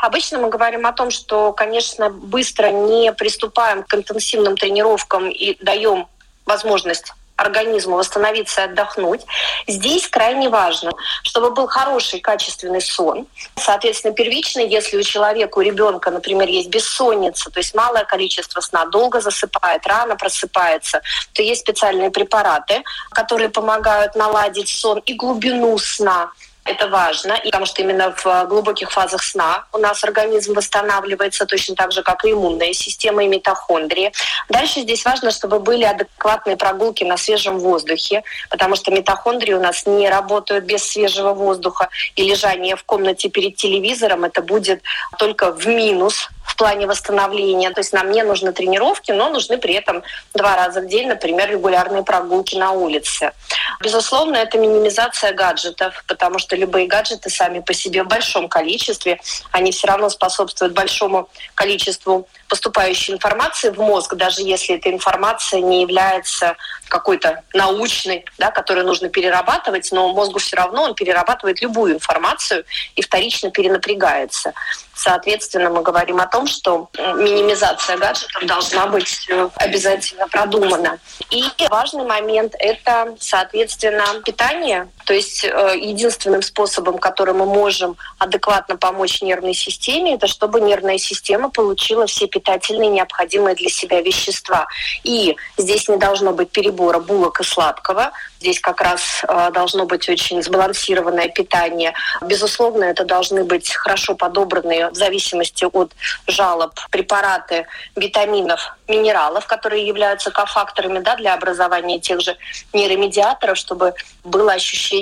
[0.00, 6.08] Обычно мы говорим о том, что, конечно, быстро не приступаем к интенсивным тренировкам и даем
[6.46, 9.22] возможность организму восстановиться и отдохнуть.
[9.66, 10.92] Здесь крайне важно,
[11.22, 13.26] чтобы был хороший, качественный сон.
[13.56, 18.86] Соответственно, первично, если у человека, у ребенка, например, есть бессонница, то есть малое количество сна,
[18.86, 26.30] долго засыпает, рано просыпается, то есть специальные препараты, которые помогают наладить сон и глубину сна.
[26.64, 31.92] Это важно, потому что именно в глубоких фазах сна у нас организм восстанавливается точно так
[31.92, 34.12] же, как и иммунная система и митохондрии.
[34.48, 39.84] Дальше здесь важно, чтобы были адекватные прогулки на свежем воздухе, потому что митохондрии у нас
[39.84, 44.82] не работают без свежего воздуха, и лежание в комнате перед телевизором это будет
[45.18, 47.70] только в минус в плане восстановления.
[47.70, 51.50] То есть нам не нужны тренировки, но нужны при этом два раза в день, например,
[51.50, 53.32] регулярные прогулки на улице.
[53.80, 59.72] Безусловно, это минимизация гаджетов, потому что любые гаджеты сами по себе в большом количестве, они
[59.72, 66.56] все равно способствуют большому количеству поступающей информации в мозг, даже если эта информация не является
[66.86, 72.64] какой-то научной, да, которую нужно перерабатывать, но мозгу все равно он перерабатывает любую информацию
[72.94, 74.52] и вторично перенапрягается.
[74.94, 80.98] Соответственно, мы говорим о том, что минимизация гаджетов должна быть э, обязательно продумана.
[81.30, 84.88] И важный момент– это, соответственно, питание.
[85.04, 90.98] То есть э, единственным способом, которым мы можем адекватно помочь нервной системе, это чтобы нервная
[90.98, 94.66] система получила все питательные необходимые для себя вещества.
[95.02, 98.12] И здесь не должно быть перебора булок и сладкого.
[98.40, 101.94] Здесь как раз э, должно быть очень сбалансированное питание.
[102.22, 105.92] Безусловно, это должны быть хорошо подобранные в зависимости от
[106.26, 112.36] жалоб препараты витаминов, минералов, которые являются кофакторами да, для образования тех же
[112.72, 114.93] нейромедиаторов, чтобы было ощущение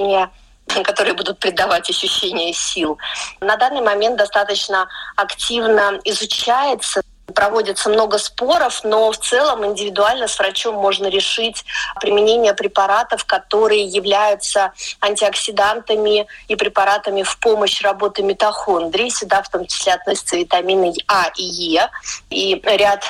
[0.84, 2.98] которые будут придавать ощущение сил.
[3.40, 7.02] На данный момент достаточно активно изучается
[7.32, 11.64] проводится много споров, но в целом индивидуально с врачом можно решить
[12.00, 19.10] применение препаратов, которые являются антиоксидантами и препаратами в помощь работы митохондрий.
[19.10, 21.88] Сюда в том числе относятся витамины А и Е
[22.30, 23.04] и ряд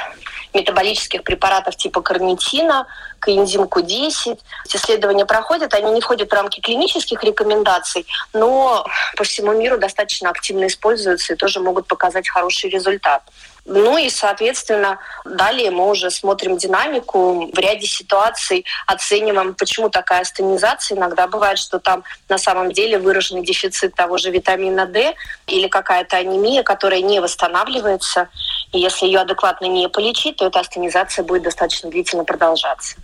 [0.55, 2.87] метаболических препаратов типа карнитина,
[3.19, 4.39] коэнзим Q10.
[4.73, 8.87] Исследования проходят, они не входят в рамки клинических рекомендаций, но
[9.17, 13.23] по всему миру достаточно активно используются и тоже могут показать хороший результат.
[13.65, 17.49] Ну и, соответственно, далее мы уже смотрим динамику.
[17.53, 20.99] В ряде ситуаций оцениваем, почему такая астенизация.
[20.99, 25.15] Иногда бывает, что там на самом деле выраженный дефицит того же витамина D
[25.47, 28.29] или какая-то анемия, которая не восстанавливается.
[28.73, 32.97] И если ее адекватно не полечить, то эта астенизация будет достаточно длительно продолжаться.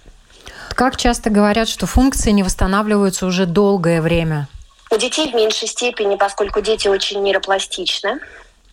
[0.75, 4.49] Как часто говорят, что функции не восстанавливаются уже долгое время?
[4.91, 8.21] У детей в меньшей степени, поскольку дети очень нейропластичны.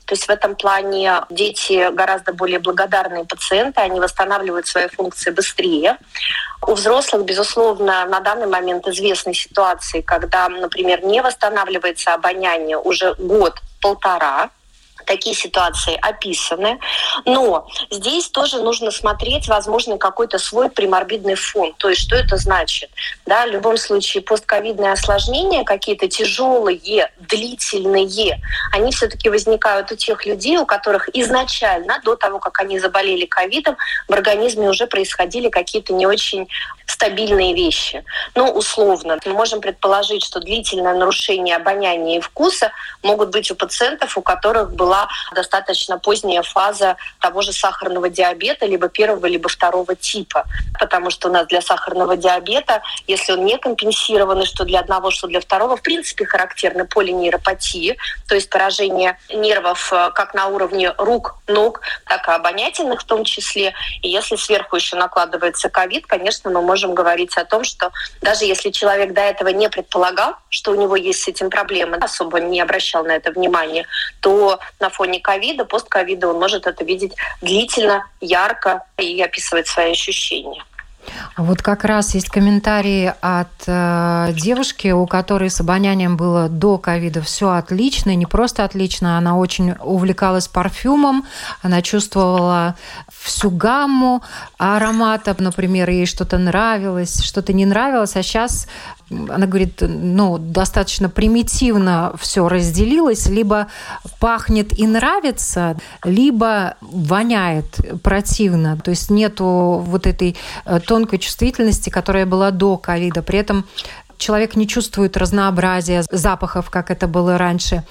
[0.06, 5.98] То есть в этом плане дети гораздо более благодарные пациенты, они восстанавливают свои функции быстрее.
[6.68, 14.52] У взрослых, безусловно, на данный момент известны ситуации, когда, например, не восстанавливается обоняние уже год-полтора,
[15.06, 16.80] такие ситуации описаны.
[17.26, 21.74] Но здесь тоже нужно смотреть, возможно, какой-то свой приморбидный фон.
[21.78, 22.90] То есть что это значит?
[23.26, 28.42] Да, в любом случае постковидные осложнения, какие-то тяжелые, длительные,
[28.72, 33.78] они все-таки возникают у тех людей, у которых изначально, до того, как они заболели ковидом,
[34.08, 36.48] в организме уже происходили какие-то не очень
[36.86, 38.04] стабильные вещи.
[38.36, 42.72] Ну, условно, мы можем предположить, что длительное нарушение обоняния и вкуса
[43.04, 44.95] могут быть у пациентов, у которых была
[45.34, 50.46] достаточно поздняя фаза того же сахарного диабета, либо первого, либо второго типа.
[50.80, 55.28] Потому что у нас для сахарного диабета, если он не компенсированный, что для одного, что
[55.28, 61.36] для второго, в принципе, характерны полинейропатии, то есть поражение нервов э, как на уровне рук,
[61.48, 63.74] ног, так и обонятельных в том числе.
[64.02, 68.70] И если сверху еще накладывается ковид, конечно, мы можем говорить о том, что даже если
[68.72, 73.04] человек до этого не предполагал, что у него есть с этим проблемы, особо не обращал
[73.04, 73.86] на это внимание,
[74.22, 80.64] то на фоне ковида, постковида он может это видеть длительно, ярко и описывать свои ощущения.
[81.38, 87.22] Вот как раз есть комментарии от э, девушки, у которой с обонянием было до ковида
[87.22, 91.26] все отлично, и не просто отлично, она очень увлекалась парфюмом,
[91.62, 92.76] она чувствовала
[93.10, 94.24] всю гамму
[94.58, 98.68] ароматов, например, ей что-то нравилось, что-то не нравилось, а сейчас
[99.10, 103.68] она говорит, ну, достаточно примитивно все разделилось, либо
[104.20, 108.78] пахнет и нравится, либо воняет противно.
[108.78, 113.22] То есть нету вот этой э, тонкой чувствительности, которая была до ковида.
[113.22, 113.66] При этом
[114.18, 117.84] человек не чувствует разнообразия запахов, как это было раньше.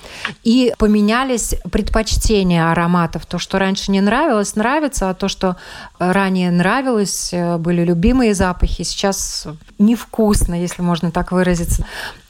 [0.42, 3.26] И поменялись предпочтения ароматов.
[3.26, 5.56] То, что раньше не нравилось, нравится, а то, что
[5.98, 9.46] ранее нравилось, э, были любимые запахи, сейчас
[9.78, 11.84] невкусно, если можно так выразиться.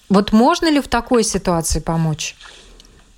[0.09, 2.37] Вот можно ли в такой ситуации помочь?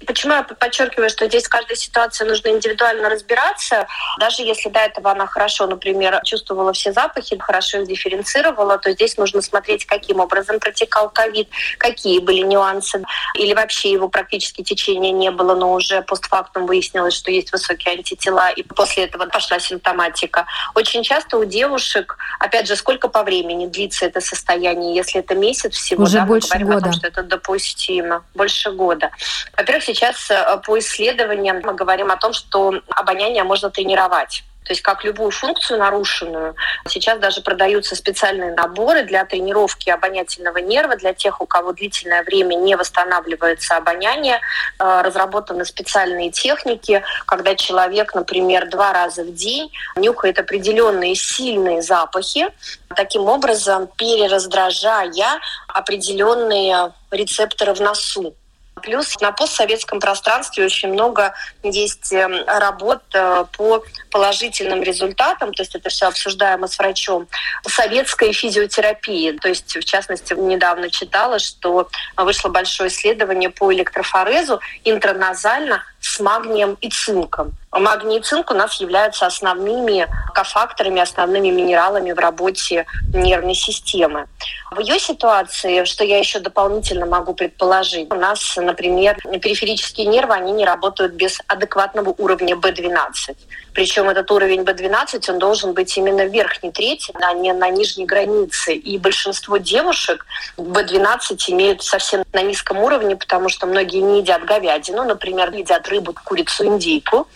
[0.06, 3.86] Почему я подчеркиваю, что здесь в каждой ситуации нужно индивидуально разбираться.
[4.18, 9.16] Даже если до этого она хорошо, например, чувствовала все запахи, хорошо их дифференцировала, то здесь
[9.16, 13.02] нужно смотреть, каким образом протекал ковид, какие были нюансы,
[13.34, 18.50] или вообще его практически течения не было, но уже постфактум выяснилось, что есть высокие антитела,
[18.50, 20.46] и после этого пошла симптоматика.
[20.74, 25.74] Очень часто у девушек, опять же, сколько по времени длится это состояние, если это месяц
[25.74, 26.78] всего, уже да, больше мы говорим года.
[26.78, 28.24] о том, что это допустимо.
[28.34, 29.10] Больше года.
[29.56, 34.44] Во-первых, сейчас э, по исследованиям мы говорим о том, что обоняние можно тренировать.
[34.64, 36.56] То есть как любую функцию нарушенную,
[36.88, 42.56] сейчас даже продаются специальные наборы для тренировки обонятельного нерва для тех, у кого длительное время
[42.56, 44.40] не восстанавливается обоняние.
[44.78, 52.48] Э, Разработаны специальные техники, когда человек, например, два раза в день нюхает определенные сильные запахи,
[52.94, 58.34] таким образом перераздражая определенные рецепторы в носу.
[58.82, 65.74] Плюс на постсоветском пространстве очень много есть э, работ э, по положительным результатам, то есть
[65.74, 67.26] это все обсуждаемо с врачом,
[67.66, 69.32] советской физиотерапии.
[69.32, 76.76] То есть, в частности, недавно читала, что вышло большое исследование по электрофорезу интраназально с магнием
[76.80, 77.52] и цинком.
[77.72, 84.26] Магний и цинк у нас являются основными кофакторами, основными минералами в работе нервной системы.
[84.70, 90.52] В ее ситуации, что я еще дополнительно могу предположить, у нас, например, периферические нервы, они
[90.52, 93.36] не работают без адекватного уровня B12.
[93.76, 98.06] Причем этот уровень B12, он должен быть именно в верхней трети, а не на нижней
[98.06, 98.72] границе.
[98.72, 100.24] И большинство девушек
[100.56, 106.14] B12 имеют совсем на низком уровне, потому что многие не едят говядину, например, едят рыбу,
[106.24, 107.28] курицу, индейку.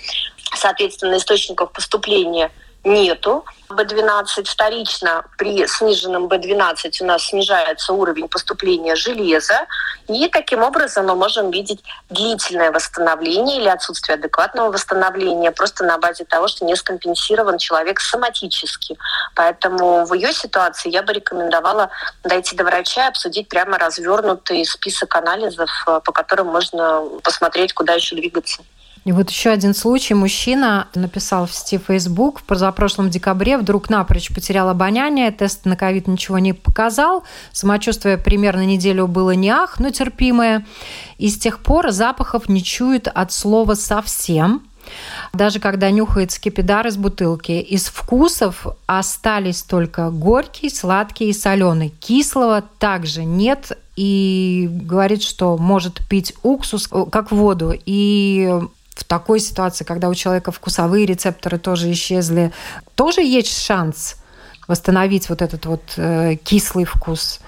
[0.55, 2.51] Соответственно, источников поступления
[2.85, 3.45] нету.
[3.69, 9.67] B12 вторично при сниженном B12 у нас снижается уровень поступления железа,
[10.09, 16.25] и таким образом мы можем видеть длительное восстановление или отсутствие адекватного восстановления просто на базе
[16.25, 18.99] того, что не скомпенсирован человек соматически.
[19.37, 21.91] Поэтому в ее ситуации я бы рекомендовала
[22.25, 27.95] дойти до врача и обсудить прямо развернутый список анализов, э, по которым можно посмотреть, куда
[27.95, 28.63] еще двигаться.
[29.05, 30.15] И вот еще один случай.
[30.15, 36.07] Мужчина написал в сети Facebook в позапрошлом декабре вдруг напрочь потерял обоняние, тест на ковид
[36.07, 40.67] ничего не показал, самочувствие примерно неделю было не ах, но терпимое.
[41.19, 44.63] И с тех пор запахов не чует от слова совсем.
[45.33, 51.91] Даже когда нюхает скипидар из бутылки, из вкусов остались только горький, сладкий и соленый.
[52.01, 53.79] Кислого также нет.
[53.97, 57.75] И говорит, что может пить уксус э, как воду.
[57.85, 58.51] И
[59.01, 62.53] в такой ситуации, когда у человека вкусовые рецепторы тоже исчезли,
[62.95, 64.17] тоже есть шанс
[64.69, 67.41] восстановить вот этот вот э, кислый вкус.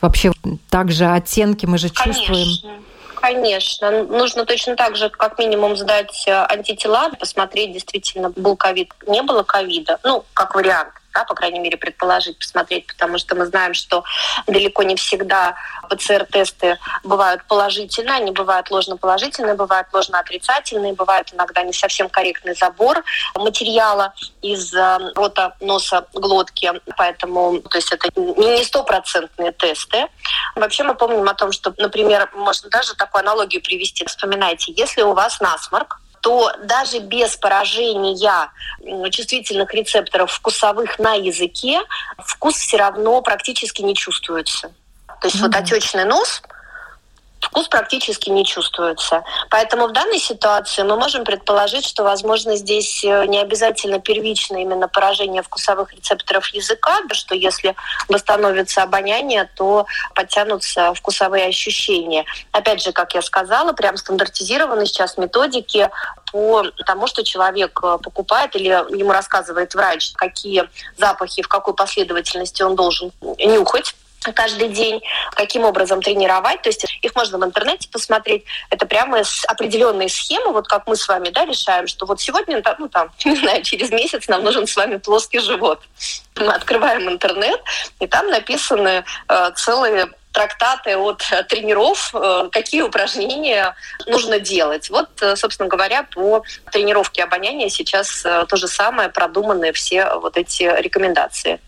[0.00, 0.30] Вообще
[0.70, 2.24] также оттенки мы же Конечно.
[2.24, 2.84] чувствуем.
[3.16, 4.04] Конечно.
[4.04, 9.42] Нужно точно так же, как минимум, сдать э, антитела, посмотреть, действительно, был ковид, не было
[9.42, 9.98] ковида.
[10.04, 14.04] Ну, как вариант да, по крайней мере, предположить, посмотреть, потому что мы знаем, что
[14.46, 15.56] далеко не всегда
[15.88, 23.02] ПЦР-тесты бывают положительные, они бывают ложно-положительные, бывают ложно-отрицательные, бывают иногда не совсем корректный забор
[23.34, 30.06] материала из э, рота носа глотки, поэтому то есть это не стопроцентные тесты.
[30.54, 34.04] Вообще мы помним о том, что, например, можно даже такую аналогию привести.
[34.04, 38.50] Вспоминайте, если у вас насморк, то даже без поражения
[39.10, 41.80] чувствительных рецепторов вкусовых на языке
[42.18, 44.72] вкус все равно практически не чувствуется.
[45.20, 45.42] То есть mm-hmm.
[45.42, 46.42] вот отечный нос
[47.40, 49.24] вкус практически не чувствуется.
[49.50, 54.88] Поэтому в данной ситуации мы можем предположить, что, возможно, здесь э, не обязательно первично именно
[54.88, 57.74] поражение вкусовых рецепторов языка, да, что если
[58.08, 62.24] восстановится обоняние, то подтянутся вкусовые ощущения.
[62.52, 65.88] Опять же, как я сказала, прям стандартизированы сейчас методики
[66.32, 72.62] по тому, что человек э, покупает или ему рассказывает врач, какие запахи, в какой последовательности
[72.62, 73.94] он должен нюхать
[74.34, 75.02] каждый день,
[75.32, 76.62] каким образом тренировать.
[76.62, 78.44] То есть их можно в интернете посмотреть.
[78.70, 82.88] Это прямо определенные схемы, вот как мы с вами да, решаем, что вот сегодня, ну
[82.88, 85.80] там, не знаю, через месяц нам нужен с вами плоский живот.
[86.36, 87.60] Мы открываем интернет,
[87.98, 93.74] и там написаны э, целые трактаты от тренеров, э, какие упражнения
[94.06, 94.90] нужно делать.
[94.90, 100.36] Вот, э, собственно говоря, по тренировке обоняния сейчас э, то же самое, продуманные все вот
[100.36, 101.60] эти рекомендации.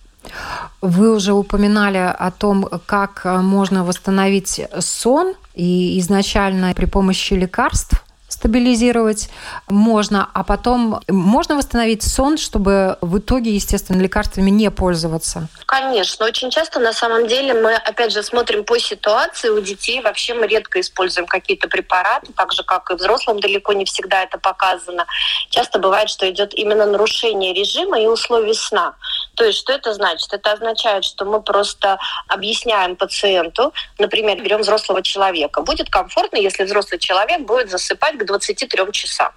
[0.81, 9.29] Вы уже упоминали о том, как можно восстановить сон, и изначально при помощи лекарств стабилизировать
[9.68, 15.49] можно, а потом можно восстановить сон, чтобы в итоге, естественно, лекарствами не пользоваться?
[15.66, 16.27] Конечно.
[16.27, 19.51] Очень часто, на самом деле, мы, опять же, смотрим по ситуации.
[19.51, 23.85] У детей вообще мы редко используем какие-то препараты, так же, как и взрослым, далеко не
[23.85, 25.07] всегда это показано.
[25.51, 28.95] Часто бывает, что идет именно нарушение режима и условий сна.
[29.35, 30.33] То есть что это значит?
[30.33, 35.62] Это означает, что мы просто объясняем пациенту, например, берем взрослого человека.
[35.62, 39.33] Будет комфортно, если взрослый человек будет засыпать к 23 часам.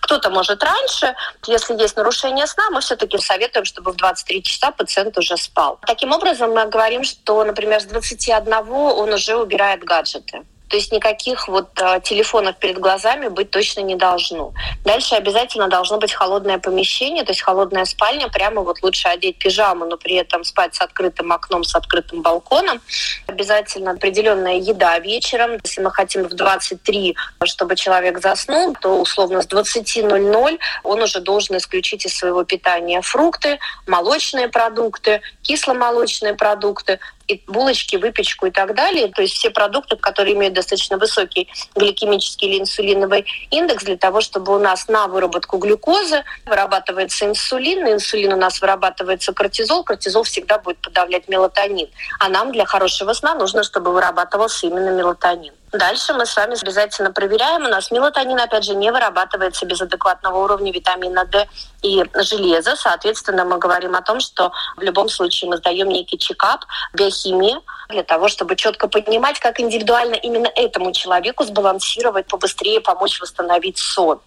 [0.00, 1.14] Кто-то может раньше.
[1.46, 5.78] Если есть нарушение сна, мы все-таки советуем, чтобы в 23 часа пациент уже спал.
[5.86, 10.44] Таким образом, мы говорим, что, например, с 21 он уже убирает гаджеты.
[10.68, 14.52] То есть никаких вот э, телефонов перед глазами быть точно не должно.
[14.84, 18.28] Дальше обязательно должно быть холодное помещение, то есть холодная спальня.
[18.28, 22.80] Прямо вот лучше одеть пижаму, но при этом спать с открытым окном, с открытым балконом.
[23.26, 25.58] Обязательно определенная еда вечером.
[25.64, 31.56] Если мы хотим в 23, чтобы человек заснул, то условно с 20.00 он уже должен
[31.56, 39.08] исключить из своего питания фрукты, молочные продукты, кисломолочные продукты, и булочки, выпечку и так далее.
[39.08, 44.54] То есть все продукты, которые имеют достаточно высокий гликемический или инсулиновый индекс для того, чтобы
[44.54, 50.58] у нас на выработку глюкозы вырабатывается инсулин, на инсулин у нас вырабатывается кортизол, кортизол всегда
[50.58, 51.88] будет подавлять мелатонин.
[52.18, 55.52] А нам для хорошего сна нужно, чтобы вырабатывался именно мелатонин.
[55.72, 57.64] Дальше мы с вами обязательно проверяем.
[57.64, 61.46] У нас мелатонин, опять же, не вырабатывается без адекватного уровня витамина D
[61.82, 62.74] и железа.
[62.76, 66.64] Соответственно, мы говорим о том, что в любом случае мы сдаем некий чекап,
[66.94, 67.56] биохимии,
[67.88, 74.20] для того, чтобы четко понимать, как индивидуально именно этому человеку сбалансировать, побыстрее помочь восстановить сон.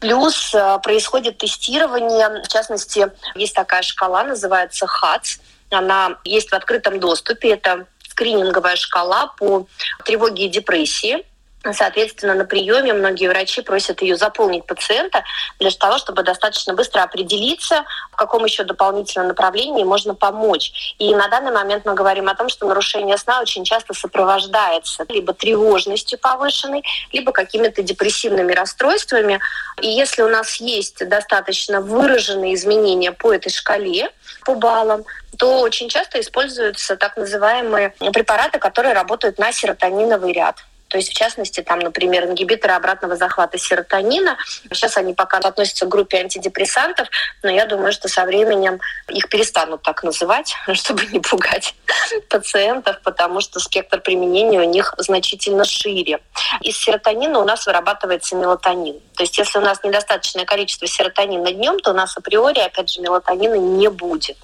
[0.00, 5.38] Плюс э, происходит тестирование, в частности, есть такая шкала, называется ХАЦ,
[5.70, 7.50] она есть в открытом доступе.
[7.50, 9.66] Это скрининговая шкала по
[10.04, 11.24] тревоге и депрессии.
[11.72, 15.24] Соответственно, на приеме многие врачи просят ее заполнить пациента
[15.58, 20.94] для того, чтобы достаточно быстро определиться, в каком еще дополнительном направлении можно помочь.
[20.98, 25.32] И на данный момент мы говорим о том, что нарушение сна очень часто сопровождается либо
[25.32, 29.40] тревожностью повышенной, либо какими-то депрессивными расстройствами.
[29.80, 34.10] И если у нас есть достаточно выраженные изменения по этой шкале,
[34.44, 35.04] по баллам,
[35.38, 40.64] то очень часто используются так называемые препараты, которые работают на серотониновый ряд.
[40.94, 44.36] То есть, в частности, там, например, ингибиторы обратного захвата серотонина.
[44.70, 47.08] Сейчас они пока относятся к группе антидепрессантов,
[47.42, 51.74] но я думаю, что со временем их перестанут так называть, чтобы не пугать
[52.30, 56.20] пациентов, потому что спектр применения у них значительно шире.
[56.60, 59.00] Из серотонина у нас вырабатывается мелатонин.
[59.16, 63.00] То есть, если у нас недостаточное количество серотонина днем, то у нас априори, опять же,
[63.00, 64.36] мелатонина не будет.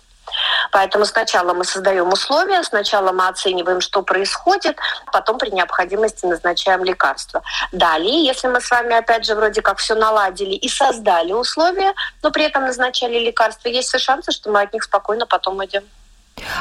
[0.72, 4.76] Поэтому сначала мы создаем условия, сначала мы оцениваем, что происходит,
[5.12, 7.42] потом при необходимости назначаем лекарства.
[7.72, 12.30] Далее, если мы с вами опять же вроде как все наладили и создали условия, но
[12.30, 15.82] при этом назначали лекарства, есть все шансы, что мы от них спокойно потом идем.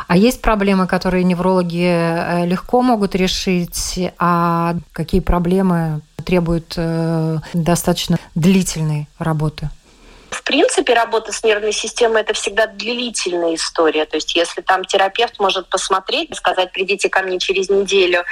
[0.07, 8.17] А есть проблемы, которые неврологи э, легко могут решить, а какие проблемы требуют э, достаточно
[8.35, 9.69] длительной работы?
[10.31, 14.05] В принципе, работа с нервной системой– это всегда длительная история.
[14.05, 18.23] То есть если там терапевт может посмотреть сказать, придите ко мне через неделю,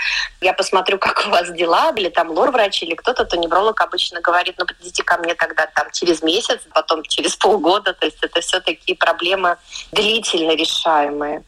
[0.41, 4.55] я посмотрю, как у вас дела, или там лор-врач, или кто-то, то невролог обычно говорит,
[4.57, 7.93] ну, придите ко мне тогда там через месяц, потом через полгода.
[7.93, 9.57] То есть это все такие проблемы
[9.91, 11.43] длительно решаемые.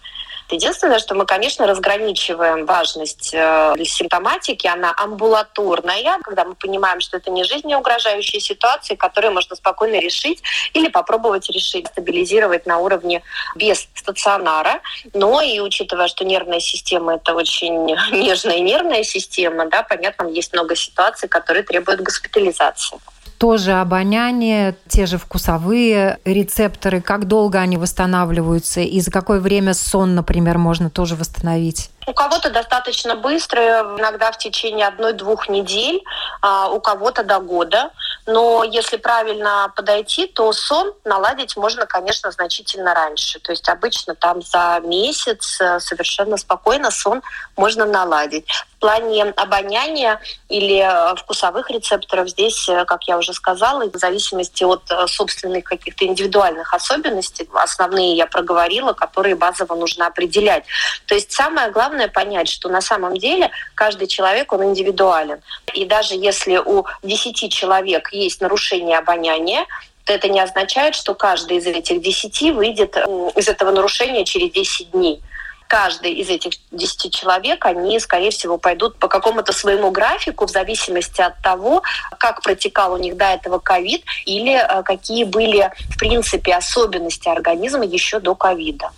[0.49, 7.29] Единственное, что мы, конечно, разграничиваем важность э, симптоматики, она амбулаторная, когда мы понимаем, что это
[7.29, 10.41] не жизнеугрожающие ситуации, которые можно спокойно решить
[10.73, 13.21] или попробовать решить, стабилизировать на уровне
[13.55, 14.81] без стационара.
[15.13, 20.75] Но и учитывая, что нервная система это очень нежная нервная система, да, понятно, есть много
[20.75, 22.99] ситуаций, которые требуют госпитализации
[23.39, 30.13] тоже обоняние, те же вкусовые рецепторы, как долго они восстанавливаются и за какое время сон,
[30.13, 31.89] например, можно тоже восстановить?
[32.09, 33.61] У кого-то достаточно быстро,
[33.99, 36.03] иногда в течение одной-двух недель,
[36.41, 37.91] а у кого-то до года.
[38.25, 43.39] Но если правильно подойти, то сон наладить можно, конечно, значительно раньше.
[43.39, 47.21] То есть обычно там за месяц э, совершенно спокойно сон
[47.55, 48.47] можно наладить.
[48.77, 54.63] В плане обоняния или э, вкусовых рецепторов здесь, э, как я уже сказала, в зависимости
[54.63, 60.65] от собственных каких-то индивидуальных особенностей, основные я проговорила, которые базово нужно определять.
[61.07, 65.41] То есть самое главное главное понять, что на самом деле каждый человек, он индивидуален.
[65.73, 69.65] И даже если у 10 человек есть нарушение обоняния,
[70.05, 72.97] то это не означает, что каждый из этих 10 выйдет
[73.35, 75.21] из этого нарушения через 10 дней
[75.67, 81.21] каждый из этих 10 человек, они, скорее всего, пойдут по какому-то своему графику в зависимости
[81.21, 81.83] от того,
[82.17, 87.85] как протекал у них до этого ковид или э, какие были, в принципе, особенности организма
[87.85, 88.89] еще до ковида.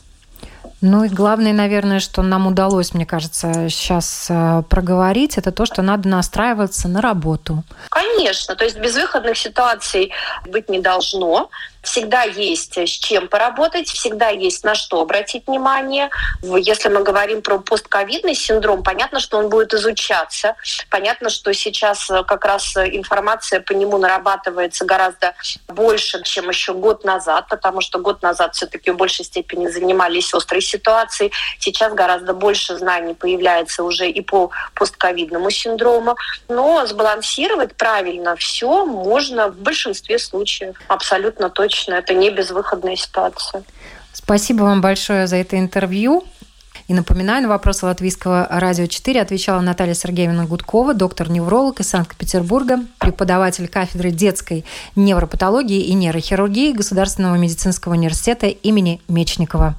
[0.81, 5.83] Ну и главное, наверное, что нам удалось, мне кажется, сейчас э, проговорить, это то, что
[5.83, 7.63] надо настраиваться на работу.
[7.89, 10.11] Конечно, то есть безвыходных ситуаций
[10.47, 11.49] быть не должно
[11.81, 16.09] всегда есть с чем поработать, всегда есть на что обратить внимание.
[16.43, 20.55] Если мы говорим про постковидный синдром, понятно, что он будет изучаться.
[20.89, 25.33] Понятно, что сейчас э, как раз информация по нему нарабатывается гораздо
[25.67, 30.61] больше, чем еще год назад, потому что год назад все-таки в большей степени занимались острой
[30.61, 31.31] ситуацией.
[31.59, 36.15] Сейчас гораздо больше знаний появляется уже и по постковидному синдрому.
[36.47, 40.75] Но сбалансировать правильно все можно в большинстве случаев.
[40.87, 43.63] Абсолютно точно точно это не безвыходная ситуация.
[44.13, 46.23] Спасибо вам большое за это интервью.
[46.87, 53.69] И напоминаю, на вопросы Латвийского радио 4 отвечала Наталья Сергеевна Гудкова, доктор-невролог из Санкт-Петербурга, преподаватель
[53.69, 54.65] кафедры детской
[54.97, 59.75] невропатологии и нейрохирургии Государственного медицинского университета имени Мечникова.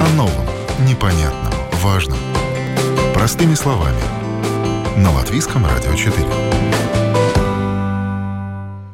[0.00, 0.46] О новом,
[0.86, 2.18] непонятном, важном.
[3.14, 4.02] Простыми словами.
[4.98, 6.63] На Латвийском радио 4.